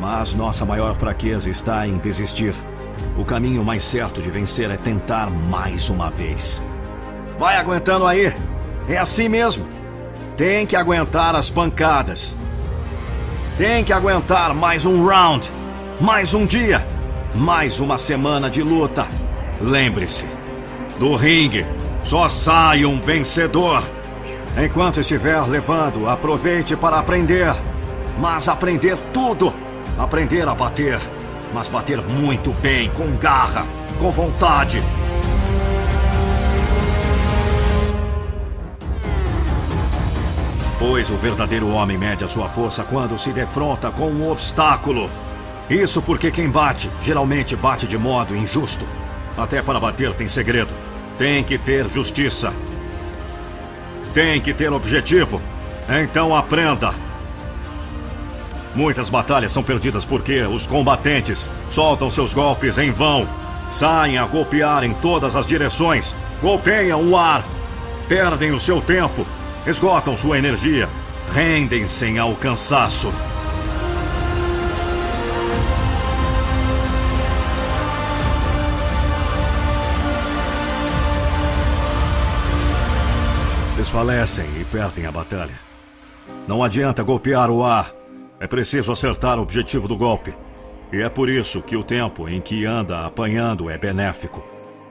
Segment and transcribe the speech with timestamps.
[0.00, 2.54] Mas nossa maior fraqueza está em desistir.
[3.16, 6.62] O caminho mais certo de vencer é tentar mais uma vez.
[7.38, 8.32] Vai aguentando aí.
[8.88, 9.66] É assim mesmo.
[10.36, 12.34] Tem que aguentar as pancadas.
[13.58, 15.50] Tem que aguentar mais um round,
[16.00, 16.86] mais um dia,
[17.34, 19.06] mais uma semana de luta.
[19.60, 20.26] Lembre-se:
[20.98, 21.66] do ringue
[22.04, 23.82] só sai um vencedor.
[24.56, 27.54] Enquanto estiver levando, aproveite para aprender.
[28.18, 29.52] Mas aprender tudo.
[29.98, 30.98] Aprender a bater
[31.52, 33.66] mas bater muito bem, com garra,
[33.98, 34.82] com vontade.
[40.78, 45.10] Pois o verdadeiro homem mede a sua força quando se defronta com um obstáculo.
[45.68, 48.84] Isso porque quem bate, geralmente bate de modo injusto.
[49.36, 50.72] Até para bater tem segredo.
[51.18, 52.52] Tem que ter justiça.
[54.14, 55.40] Tem que ter objetivo.
[55.88, 56.94] Então aprenda.
[58.74, 63.28] Muitas batalhas são perdidas porque os combatentes soltam seus golpes em vão.
[63.70, 67.44] Saem a golpear em todas as direções, golpeiam o ar,
[68.08, 69.26] perdem o seu tempo,
[69.66, 70.88] esgotam sua energia,
[71.32, 73.12] rendem-se ao cansaço.
[83.76, 85.54] Desfalecem e perdem a batalha.
[86.46, 87.99] Não adianta golpear o ar.
[88.40, 90.34] É preciso acertar o objetivo do golpe.
[90.90, 94.42] E é por isso que o tempo em que anda apanhando é benéfico.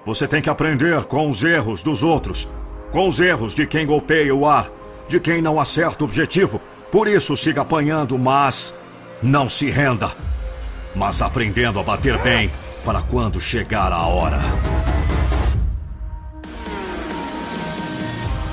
[0.06, 2.48] Você tem que aprender com os erros dos outros,
[2.92, 4.70] com os erros de quem golpeia o ar,
[5.08, 6.62] de quem não acerta o objetivo.
[6.92, 8.76] Por isso siga apanhando, mas
[9.22, 10.12] não se renda.
[10.96, 12.52] Mas aprendendo a bater bem
[12.86, 14.38] para quando chegar a hora.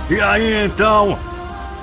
[0.09, 1.19] E aí então,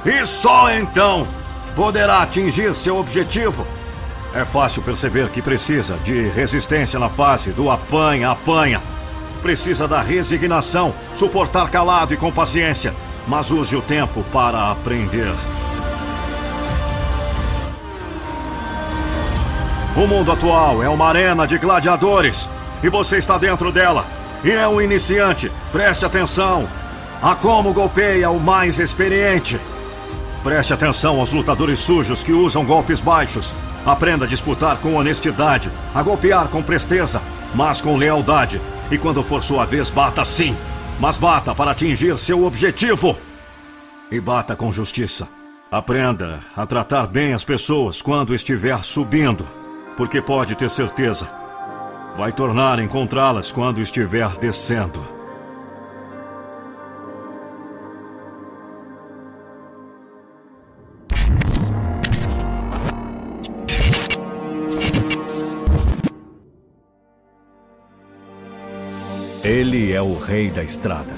[0.03, 1.28] e só então,
[1.75, 3.66] poderá atingir seu objetivo.
[4.34, 8.81] É fácil perceber que precisa de resistência na fase do apanha-apanha.
[9.41, 12.94] Precisa da resignação, suportar calado e com paciência,
[13.28, 15.33] mas use o tempo para aprender.
[19.95, 22.50] O mundo atual é uma arena de gladiadores
[22.81, 24.06] e você está dentro dela.
[24.44, 25.51] E é um iniciante.
[25.72, 26.67] Preste atenção
[27.22, 29.59] a como golpeia o mais experiente.
[30.44, 33.56] Preste atenção aos lutadores sujos que usam golpes baixos.
[33.86, 37.22] Aprenda a disputar com honestidade, a golpear com presteza,
[37.56, 38.59] mas com lealdade.
[38.92, 40.56] E quando for sua vez, bata sim,
[41.00, 43.18] mas bata para atingir seu objetivo.
[44.12, 45.28] E bata com justiça.
[45.72, 49.48] Aprenda a tratar bem as pessoas quando estiver subindo,
[49.96, 51.28] porque pode ter certeza,
[52.16, 55.12] vai tornar encontrá-las quando estiver descendo.
[69.44, 71.12] Ele é o rei da estrada.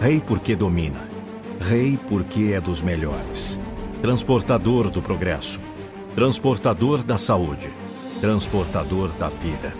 [0.00, 1.08] Rei porque domina.
[1.60, 3.58] Rei porque é dos melhores.
[4.00, 5.60] Transportador do progresso.
[6.14, 7.68] Transportador da saúde.
[8.20, 9.74] Transportador da vida.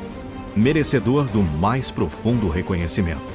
[0.57, 3.33] Merecedor do mais profundo reconhecimento.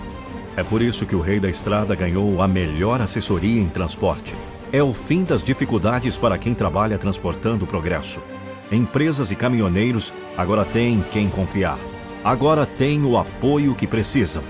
[0.57, 4.35] É por isso que o rei da estrada ganhou a melhor assessoria em transporte.
[4.73, 8.21] É o fim das dificuldades para quem trabalha transportando o progresso.
[8.69, 11.79] Empresas e caminhoneiros agora têm quem confiar
[12.23, 14.43] agora tem o apoio que precisam.